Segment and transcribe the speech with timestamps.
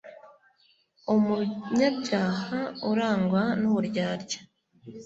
[1.13, 2.59] umunyabyaha
[2.89, 4.39] urangwa n’uburyarya